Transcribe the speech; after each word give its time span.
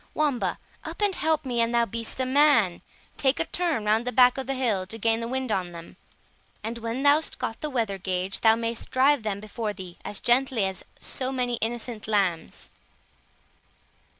8 0.13 0.15
Wamba, 0.15 0.57
up 0.83 0.99
and 1.03 1.13
help 1.13 1.45
me 1.45 1.61
an 1.61 1.73
thou 1.73 1.85
be'st 1.85 2.19
a 2.19 2.25
man; 2.25 2.81
take 3.17 3.39
a 3.39 3.45
turn 3.45 3.85
round 3.85 4.07
the 4.07 4.11
back 4.11 4.35
o' 4.39 4.41
the 4.41 4.55
hill 4.55 4.87
to 4.87 4.97
gain 4.97 5.19
the 5.19 5.27
wind 5.27 5.51
on 5.51 5.73
them; 5.73 5.95
and 6.63 6.79
when 6.79 7.03
thous't 7.03 7.37
got 7.37 7.61
the 7.61 7.69
weather 7.69 7.99
gage, 7.99 8.39
thou 8.39 8.55
mayst 8.55 8.89
drive 8.89 9.21
them 9.21 9.39
before 9.39 9.73
thee 9.73 9.99
as 10.03 10.19
gently 10.19 10.65
as 10.65 10.83
so 10.99 11.31
many 11.31 11.57
innocent 11.57 12.07
lambs." 12.07 12.71